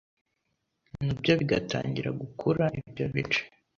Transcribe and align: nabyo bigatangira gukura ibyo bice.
nabyo 1.05 1.33
bigatangira 1.39 2.09
gukura 2.21 2.63
ibyo 2.79 3.05
bice. 3.13 3.41